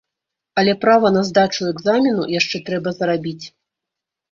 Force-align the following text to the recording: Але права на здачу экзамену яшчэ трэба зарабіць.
Але 0.61 0.73
права 0.85 1.11
на 1.17 1.21
здачу 1.29 1.61
экзамену 1.73 2.23
яшчэ 2.39 2.65
трэба 2.73 2.97
зарабіць. 2.99 3.45